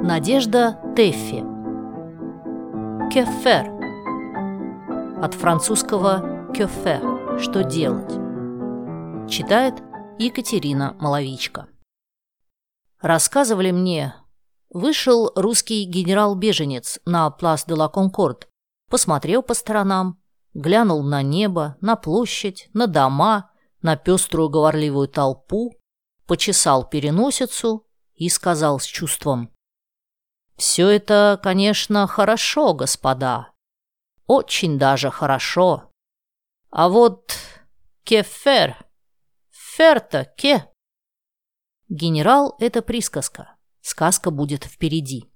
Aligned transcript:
Надежда 0.00 0.78
Теффи 0.94 1.44
Кефер. 3.12 3.68
От 5.20 5.34
французского 5.34 6.52
кефер– 6.54 7.38
что 7.40 7.64
делать 7.64 8.12
Читает 9.28 9.74
Екатерина 10.20 10.94
Маловичка 11.00 11.66
Рассказывали 13.00 13.72
мне, 13.72 14.14
вышел 14.70 15.32
русский 15.34 15.84
генерал-беженец 15.84 17.00
на 17.04 17.28
Плас 17.30 17.64
де 17.66 17.74
ла 17.74 17.88
Конкорд, 17.88 18.48
посмотрел 18.88 19.42
по 19.42 19.54
сторонам, 19.54 20.20
глянул 20.54 21.02
на 21.02 21.22
небо, 21.22 21.76
на 21.80 21.96
площадь, 21.96 22.70
на 22.72 22.86
дома, 22.86 23.50
на 23.82 23.96
пеструю 23.96 24.48
говорливую 24.48 25.08
толпу, 25.08 25.74
почесал 26.28 26.88
переносицу 26.88 27.84
и 28.14 28.28
сказал 28.28 28.78
с 28.78 28.84
чувством. 28.84 29.50
«Все 30.58 30.88
это, 30.88 31.38
конечно, 31.40 32.06
хорошо, 32.08 32.74
господа. 32.74 33.52
Очень 34.26 34.76
даже 34.76 35.10
хорошо. 35.10 35.90
А 36.70 36.88
вот 36.88 37.32
кефер, 38.02 38.76
ферта 39.50 40.24
ке». 40.36 40.68
Генерал— 41.88 42.56
это 42.58 42.82
присказка. 42.82 43.56
Сказка 43.80 44.32
будет 44.32 44.64
впереди. 44.64 45.30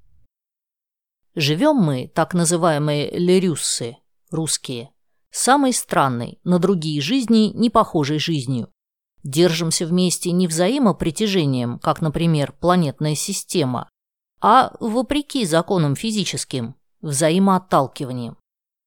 Живем 1.36 1.76
мы, 1.76 2.08
так 2.08 2.34
называемые 2.34 3.10
лерюссы, 3.12 3.96
русские, 4.30 4.90
самой 5.30 5.72
странной, 5.72 6.40
на 6.42 6.58
другие 6.58 7.00
жизни 7.00 7.52
не 7.54 7.70
похожей 7.70 8.18
жизнью. 8.18 8.70
Держимся 9.22 9.86
вместе 9.86 10.32
не 10.32 10.48
взаимопритяжением, 10.48 11.78
как, 11.78 12.02
например, 12.02 12.52
планетная 12.52 13.14
система, 13.14 13.88
а 14.42 14.72
вопреки 14.80 15.46
законам 15.46 15.94
физическим, 15.94 16.74
взаимоотталкиванием. 17.00 18.36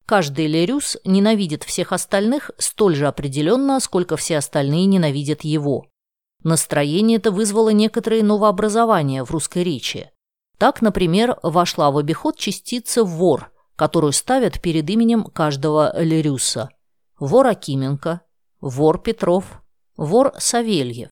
Каждый 0.05 0.47
Лерюс 0.47 0.97
ненавидит 1.05 1.63
всех 1.63 1.93
остальных 1.93 2.51
столь 2.57 2.95
же 2.95 3.07
определенно, 3.07 3.79
сколько 3.79 4.17
все 4.17 4.37
остальные 4.37 4.85
ненавидят 4.85 5.43
его. 5.43 5.87
Настроение 6.43 7.17
это 7.17 7.31
вызвало 7.31 7.69
некоторые 7.69 8.21
новообразования 8.21 9.23
в 9.23 9.31
русской 9.31 9.63
речи. 9.63 10.11
Так, 10.59 10.81
например, 10.81 11.39
вошла 11.41 11.89
в 11.89 11.97
обиход 11.97 12.37
частица 12.37 13.03
«вор», 13.03 13.51
которую 13.75 14.13
ставят 14.13 14.61
перед 14.61 14.87
именем 14.89 15.23
каждого 15.23 15.99
Лерюса. 15.99 16.69
Вор 17.17 17.47
Акименко, 17.47 18.21
вор 18.61 19.01
Петров, 19.01 19.63
вор 19.97 20.33
Савельев. 20.37 21.09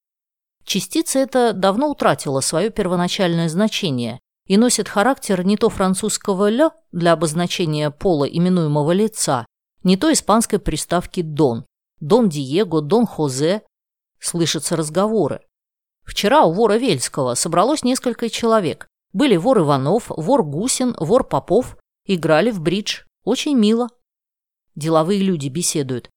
Частица 0.65 1.19
эта 1.19 1.53
давно 1.53 1.89
утратила 1.89 2.41
свое 2.41 2.69
первоначальное 2.69 3.49
значение 3.49 4.19
и 4.47 4.57
носит 4.57 4.89
характер 4.89 5.45
не 5.45 5.57
то 5.57 5.69
французского 5.69 6.49
«лё» 6.49 6.71
для 6.91 7.13
обозначения 7.13 7.89
пола 7.91 8.25
именуемого 8.25 8.91
лица, 8.91 9.45
не 9.83 9.97
то 9.97 10.11
испанской 10.11 10.59
приставки 10.59 11.21
«дон», 11.21 11.65
«дон 11.99 12.29
Диего», 12.29 12.81
«дон 12.81 13.05
Хозе». 13.05 13.63
Слышатся 14.19 14.75
разговоры. 14.75 15.41
Вчера 16.03 16.43
у 16.43 16.53
вора 16.53 16.77
Вельского 16.77 17.33
собралось 17.35 17.83
несколько 17.83 18.29
человек. 18.29 18.87
Были 19.13 19.37
вор 19.37 19.59
Иванов, 19.59 20.05
вор 20.09 20.43
Гусин, 20.43 20.95
вор 20.99 21.23
Попов. 21.23 21.77
Играли 22.05 22.51
в 22.51 22.61
бридж. 22.61 23.03
Очень 23.23 23.57
мило. 23.57 23.89
Деловые 24.75 25.21
люди 25.21 25.47
беседуют. 25.49 26.09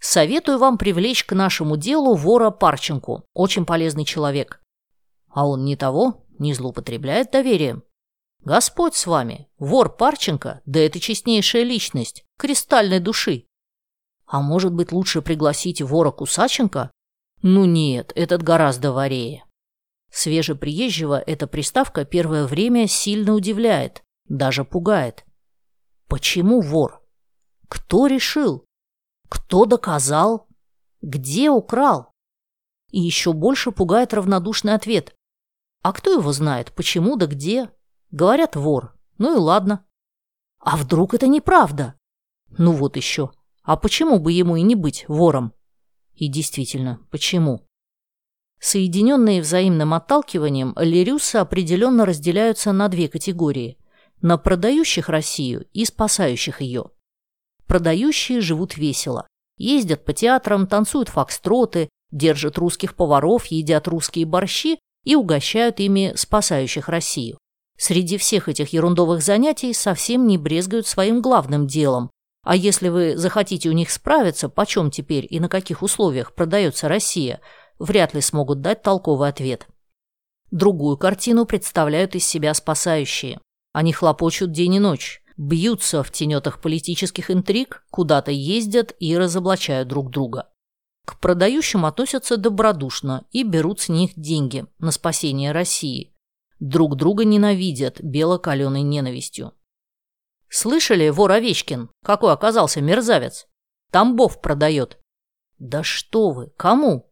Советую 0.00 0.58
вам 0.58 0.78
привлечь 0.78 1.24
к 1.24 1.32
нашему 1.32 1.76
делу 1.76 2.14
вора 2.14 2.50
Парченку. 2.50 3.24
Очень 3.34 3.64
полезный 3.64 4.04
человек. 4.04 4.61
А 5.32 5.46
он 5.46 5.64
не 5.64 5.76
того, 5.76 6.24
не 6.38 6.54
злоупотребляет 6.54 7.30
доверием. 7.30 7.82
Господь 8.44 8.94
с 8.94 9.06
вами. 9.06 9.48
Вор 9.58 9.96
Парченко, 9.96 10.60
да 10.66 10.80
это 10.80 11.00
честнейшая 11.00 11.62
личность, 11.62 12.24
кристальной 12.36 13.00
души. 13.00 13.46
А 14.26 14.40
может 14.40 14.72
быть, 14.72 14.92
лучше 14.92 15.22
пригласить 15.22 15.80
вора 15.80 16.10
Кусаченко? 16.10 16.90
Ну 17.42 17.64
нет, 17.64 18.12
этот 18.14 18.42
гораздо 18.42 18.92
ворее. 18.92 19.44
Свежеприезжего 20.10 21.18
эта 21.18 21.46
приставка 21.46 22.04
первое 22.04 22.46
время 22.46 22.86
сильно 22.86 23.32
удивляет, 23.32 24.02
даже 24.26 24.64
пугает. 24.64 25.24
Почему 26.08 26.60
вор? 26.60 27.02
Кто 27.68 28.06
решил? 28.06 28.66
Кто 29.28 29.64
доказал? 29.64 30.48
Где 31.00 31.48
украл? 31.48 32.12
И 32.90 33.00
еще 33.00 33.32
больше 33.32 33.72
пугает 33.72 34.12
равнодушный 34.12 34.74
ответ. 34.74 35.14
А 35.82 35.92
кто 35.92 36.12
его 36.12 36.32
знает, 36.32 36.72
почему 36.72 37.16
да 37.16 37.26
где? 37.26 37.70
Говорят, 38.10 38.56
вор. 38.56 38.94
Ну 39.18 39.34
и 39.34 39.38
ладно. 39.38 39.84
А 40.58 40.76
вдруг 40.76 41.14
это 41.14 41.26
неправда? 41.26 41.94
Ну 42.56 42.72
вот 42.72 42.96
еще. 42.96 43.32
А 43.62 43.76
почему 43.76 44.18
бы 44.18 44.32
ему 44.32 44.56
и 44.56 44.62
не 44.62 44.74
быть 44.74 45.04
вором? 45.08 45.52
И 46.14 46.28
действительно, 46.28 47.00
почему? 47.10 47.66
Соединенные 48.60 49.40
взаимным 49.40 49.92
отталкиванием, 49.92 50.74
лирюсы 50.76 51.36
определенно 51.36 52.06
разделяются 52.06 52.72
на 52.72 52.88
две 52.88 53.08
категории– 53.08 53.76
на 54.22 54.38
продающих 54.38 55.08
Россию 55.08 55.66
и 55.72 55.84
спасающих 55.84 56.60
ее. 56.60 56.90
Продающие 57.66 58.40
живут 58.40 58.76
весело. 58.76 59.26
Ездят 59.58 60.04
по 60.04 60.12
театрам, 60.12 60.66
танцуют 60.68 61.08
фокстроты, 61.08 61.88
держат 62.12 62.56
русских 62.56 62.94
поваров, 62.94 63.46
едят 63.46 63.88
русские 63.88 64.26
борщи 64.26 64.78
и 65.04 65.14
угощают 65.14 65.80
ими 65.80 66.12
спасающих 66.16 66.88
Россию. 66.88 67.38
Среди 67.78 68.16
всех 68.16 68.48
этих 68.48 68.72
ерундовых 68.72 69.22
занятий 69.22 69.72
совсем 69.72 70.26
не 70.26 70.38
брезгают 70.38 70.86
своим 70.86 71.20
главным 71.20 71.66
делом. 71.66 72.10
А 72.44 72.56
если 72.56 72.88
вы 72.88 73.16
захотите 73.16 73.68
у 73.68 73.72
них 73.72 73.90
справиться, 73.90 74.48
почем 74.48 74.90
теперь 74.90 75.26
и 75.28 75.40
на 75.40 75.48
каких 75.48 75.82
условиях 75.82 76.34
продается 76.34 76.88
Россия, 76.88 77.40
вряд 77.78 78.14
ли 78.14 78.20
смогут 78.20 78.60
дать 78.60 78.82
толковый 78.82 79.28
ответ. 79.28 79.66
Другую 80.50 80.96
картину 80.96 81.46
представляют 81.46 82.14
из 82.14 82.26
себя 82.26 82.52
спасающие. 82.54 83.40
Они 83.72 83.92
хлопочут 83.92 84.52
день 84.52 84.74
и 84.74 84.80
ночь 84.80 85.22
бьются 85.36 86.02
в 86.02 86.10
тенетах 86.10 86.60
политических 86.60 87.30
интриг, 87.30 87.84
куда-то 87.90 88.30
ездят 88.30 88.94
и 88.98 89.16
разоблачают 89.16 89.88
друг 89.88 90.10
друга. 90.10 90.48
К 91.04 91.18
продающим 91.18 91.84
относятся 91.84 92.36
добродушно 92.36 93.26
и 93.32 93.42
берут 93.42 93.80
с 93.80 93.88
них 93.88 94.12
деньги 94.16 94.66
на 94.78 94.90
спасение 94.92 95.52
России. 95.52 96.14
Друг 96.60 96.96
друга 96.96 97.24
ненавидят 97.24 98.00
белокаленой 98.00 98.82
ненавистью. 98.82 99.52
Слышали, 100.48 101.08
вор 101.08 101.32
Овечкин, 101.32 101.90
какой 102.04 102.32
оказался 102.32 102.80
мерзавец? 102.80 103.46
Тамбов 103.90 104.40
продает. 104.40 104.98
Да 105.58 105.82
что 105.82 106.30
вы, 106.30 106.50
кому? 106.56 107.10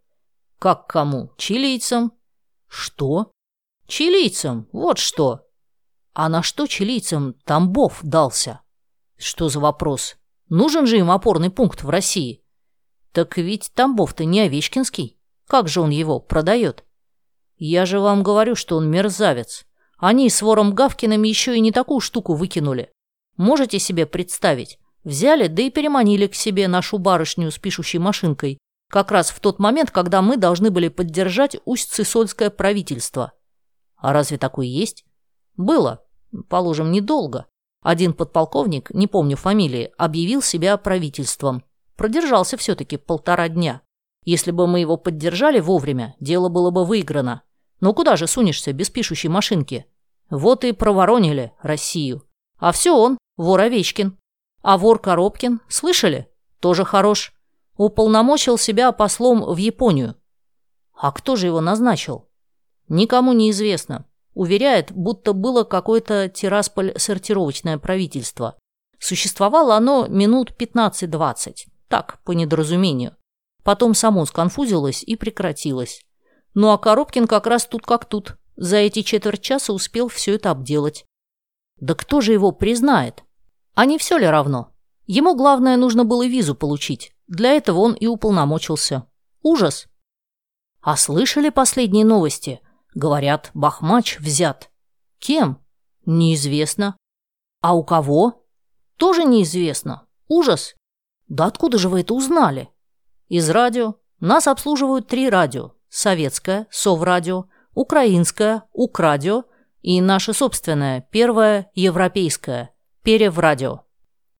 Как 0.58 0.86
кому? 0.86 1.32
Чилийцам? 1.36 2.12
Что? 2.68 3.32
Чилийцам, 3.86 4.68
вот 4.72 4.98
что. 4.98 5.48
А 6.12 6.28
на 6.28 6.42
что 6.42 6.66
чилийцам 6.66 7.34
Тамбов 7.44 8.00
дался? 8.02 8.60
Что 9.16 9.48
за 9.48 9.58
вопрос? 9.58 10.16
Нужен 10.48 10.86
же 10.86 10.98
им 10.98 11.10
опорный 11.10 11.50
пункт 11.50 11.82
в 11.82 11.88
России. 11.90 12.39
Так 13.12 13.36
ведь 13.38 13.72
Тамбов-то 13.74 14.24
не 14.24 14.40
Овечкинский. 14.40 15.18
Как 15.46 15.68
же 15.68 15.80
он 15.80 15.90
его 15.90 16.20
продает? 16.20 16.84
Я 17.56 17.86
же 17.86 18.00
вам 18.00 18.22
говорю, 18.22 18.54
что 18.54 18.76
он 18.76 18.88
мерзавец. 18.90 19.66
Они 19.98 20.30
с 20.30 20.40
вором 20.40 20.74
Гавкиным 20.74 21.22
еще 21.24 21.56
и 21.56 21.60
не 21.60 21.72
такую 21.72 22.00
штуку 22.00 22.34
выкинули. 22.34 22.90
Можете 23.36 23.78
себе 23.78 24.06
представить? 24.06 24.78
Взяли, 25.04 25.46
да 25.46 25.62
и 25.62 25.70
переманили 25.70 26.26
к 26.26 26.34
себе 26.34 26.68
нашу 26.68 26.98
барышню 26.98 27.50
с 27.50 27.58
пишущей 27.58 27.98
машинкой, 27.98 28.58
как 28.90 29.10
раз 29.10 29.30
в 29.30 29.40
тот 29.40 29.58
момент, 29.58 29.90
когда 29.90 30.20
мы 30.20 30.36
должны 30.36 30.70
были 30.70 30.88
поддержать 30.88 31.56
Усть-Цисольское 31.64 32.50
правительство. 32.50 33.32
А 33.96 34.12
разве 34.12 34.36
такое 34.36 34.66
есть? 34.66 35.04
Было. 35.56 36.04
Положим, 36.48 36.90
недолго. 36.90 37.46
Один 37.82 38.12
подполковник, 38.12 38.90
не 38.90 39.06
помню 39.06 39.36
фамилии, 39.36 39.92
объявил 39.96 40.42
себя 40.42 40.76
правительством. 40.76 41.64
Продержался 42.00 42.56
все-таки 42.56 42.96
полтора 42.96 43.50
дня. 43.50 43.82
Если 44.24 44.52
бы 44.52 44.66
мы 44.66 44.80
его 44.80 44.96
поддержали 44.96 45.60
вовремя, 45.60 46.16
дело 46.18 46.48
было 46.48 46.70
бы 46.70 46.86
выиграно. 46.86 47.42
Но 47.80 47.92
куда 47.92 48.16
же 48.16 48.26
сунешься 48.26 48.72
без 48.72 48.88
пишущей 48.88 49.28
машинки? 49.28 49.84
Вот 50.30 50.64
и 50.64 50.72
проворонили 50.72 51.52
Россию. 51.60 52.26
А 52.56 52.72
все 52.72 52.96
он, 52.96 53.18
вор 53.36 53.60
Овечкин. 53.60 54.18
А 54.62 54.78
вор 54.78 54.98
Коробкин, 54.98 55.60
слышали? 55.68 56.30
Тоже 56.58 56.86
хорош. 56.86 57.34
Уполномочил 57.76 58.56
себя 58.56 58.92
послом 58.92 59.44
в 59.44 59.58
Японию. 59.58 60.14
А 60.94 61.12
кто 61.12 61.36
же 61.36 61.48
его 61.48 61.60
назначил? 61.60 62.30
Никому 62.88 63.34
не 63.34 63.50
известно. 63.50 64.06
Уверяет, 64.32 64.90
будто 64.90 65.34
было 65.34 65.64
какое-то 65.64 66.30
Тирасполь-сортировочное 66.30 67.76
правительство. 67.76 68.56
Существовало 68.98 69.76
оно 69.76 70.06
минут 70.06 70.52
15-20. 70.58 71.66
Так, 71.90 72.22
по 72.22 72.30
недоразумению. 72.30 73.16
Потом 73.64 73.94
само 73.94 74.24
сконфузилось 74.24 75.02
и 75.02 75.16
прекратилось. 75.16 76.02
Ну 76.54 76.70
а 76.70 76.78
Коробкин 76.78 77.26
как 77.26 77.48
раз 77.48 77.66
тут 77.66 77.84
как 77.84 78.04
тут. 78.04 78.36
За 78.56 78.76
эти 78.76 79.02
четверть 79.02 79.42
часа 79.42 79.72
успел 79.72 80.06
все 80.08 80.36
это 80.36 80.52
обделать. 80.52 81.04
Да 81.80 81.94
кто 81.94 82.20
же 82.20 82.32
его 82.32 82.52
признает? 82.52 83.24
А 83.74 83.86
не 83.86 83.98
все 83.98 84.18
ли 84.18 84.26
равно? 84.26 84.72
Ему 85.06 85.34
главное 85.34 85.76
нужно 85.76 86.04
было 86.04 86.24
визу 86.24 86.54
получить. 86.54 87.12
Для 87.26 87.52
этого 87.52 87.80
он 87.80 87.94
и 87.94 88.06
уполномочился. 88.06 89.06
Ужас. 89.42 89.88
А 90.82 90.96
слышали 90.96 91.48
последние 91.48 92.04
новости? 92.04 92.60
Говорят, 92.94 93.50
Бахмач 93.52 94.20
взят. 94.20 94.70
Кем? 95.18 95.58
Неизвестно. 96.06 96.96
А 97.62 97.74
у 97.74 97.82
кого? 97.82 98.44
Тоже 98.96 99.24
неизвестно. 99.24 100.06
Ужас. 100.28 100.76
Да 101.30 101.46
откуда 101.46 101.78
же 101.78 101.88
вы 101.88 102.00
это 102.00 102.12
узнали? 102.12 102.68
Из 103.28 103.48
радио. 103.48 103.94
Нас 104.18 104.48
обслуживают 104.48 105.06
три 105.06 105.30
радио. 105.30 105.72
Советское, 105.88 106.66
Соврадио, 106.70 107.46
Украинское, 107.72 108.64
Украдио 108.72 109.44
и 109.80 110.00
наше 110.00 110.34
собственное, 110.34 111.06
первое, 111.10 111.70
европейское, 111.74 112.74
Переврадио. 113.02 113.84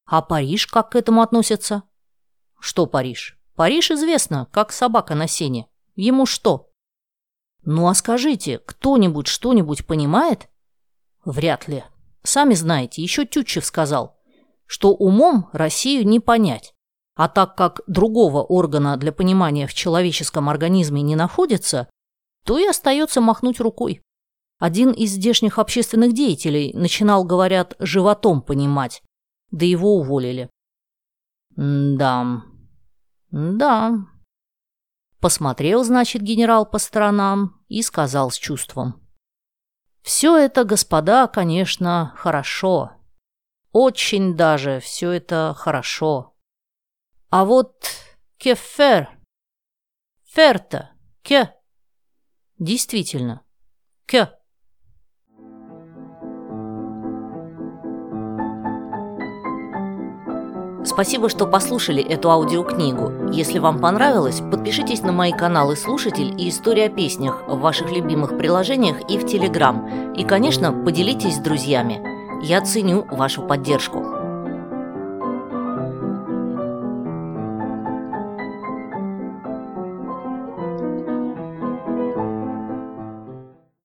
А 0.04 0.20
Париж 0.20 0.66
как 0.66 0.90
к 0.90 0.96
этому 0.96 1.22
относится? 1.22 1.84
Что 2.58 2.86
Париж? 2.86 3.38
Париж 3.54 3.92
известно, 3.92 4.48
как 4.50 4.72
собака 4.72 5.14
на 5.14 5.28
сене. 5.28 5.68
Ему 5.94 6.26
что? 6.26 6.72
Ну 7.62 7.86
а 7.86 7.94
скажите, 7.94 8.58
кто-нибудь 8.58 9.28
что-нибудь 9.28 9.86
понимает? 9.86 10.48
Вряд 11.24 11.68
ли. 11.68 11.84
Сами 12.24 12.54
знаете, 12.54 13.00
еще 13.00 13.24
Тютчев 13.24 13.64
сказал, 13.64 14.18
что 14.66 14.92
умом 14.92 15.48
Россию 15.52 16.06
не 16.06 16.18
понять. 16.18 16.74
А 17.20 17.28
так 17.28 17.54
как 17.54 17.82
другого 17.86 18.42
органа 18.42 18.96
для 18.96 19.12
понимания 19.12 19.66
в 19.66 19.74
человеческом 19.74 20.48
организме 20.48 21.02
не 21.02 21.16
находится, 21.16 21.90
то 22.46 22.58
и 22.58 22.64
остается 22.64 23.20
махнуть 23.20 23.60
рукой. 23.60 24.00
Один 24.58 24.90
из 24.92 25.10
здешних 25.10 25.58
общественных 25.58 26.14
деятелей 26.14 26.72
начинал, 26.72 27.24
говорят, 27.24 27.76
животом 27.78 28.40
понимать, 28.40 29.02
да 29.50 29.66
его 29.66 29.96
уволили. 29.96 30.48
да, 31.56 32.42
да. 33.30 33.98
Посмотрел, 35.20 35.84
значит, 35.84 36.22
генерал 36.22 36.64
по 36.64 36.78
сторонам 36.78 37.62
и 37.68 37.82
сказал 37.82 38.30
с 38.30 38.38
чувством. 38.38 39.06
Все 40.00 40.38
это, 40.38 40.64
господа, 40.64 41.26
конечно, 41.26 42.14
хорошо. 42.16 42.92
Очень 43.72 44.38
даже 44.38 44.80
все 44.80 45.10
это 45.10 45.54
хорошо. 45.54 46.29
А 47.32 47.44
вот 47.44 47.84
кефер, 48.38 49.08
ферта, 50.24 50.90
ке. 51.22 51.54
Действительно, 52.58 53.42
ке. 54.04 54.30
Спасибо, 60.84 61.28
что 61.28 61.46
послушали 61.46 62.02
эту 62.02 62.32
аудиокнигу. 62.32 63.30
Если 63.32 63.60
вам 63.60 63.80
понравилось, 63.80 64.40
подпишитесь 64.40 65.02
на 65.02 65.12
мои 65.12 65.30
каналы 65.30 65.76
«Слушатель» 65.76 66.34
и 66.36 66.48
«История 66.48 66.86
о 66.86 66.90
песнях» 66.90 67.46
в 67.46 67.60
ваших 67.60 67.92
любимых 67.92 68.36
приложениях 68.38 69.08
и 69.08 69.16
в 69.16 69.24
Телеграм. 69.24 70.12
И, 70.14 70.24
конечно, 70.24 70.72
поделитесь 70.72 71.36
с 71.36 71.40
друзьями. 71.40 72.02
Я 72.44 72.60
ценю 72.62 73.06
вашу 73.08 73.46
поддержку. 73.46 74.19